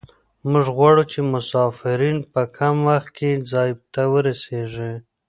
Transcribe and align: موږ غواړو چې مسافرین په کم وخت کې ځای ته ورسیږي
موږ 0.51 0.65
غواړو 0.75 1.03
چې 1.11 1.19
مسافرین 1.33 2.17
په 2.33 2.41
کم 2.57 2.75
وخت 2.89 3.09
کې 3.17 3.29
ځای 3.51 3.69
ته 3.93 4.01
ورسیږي 4.13 4.93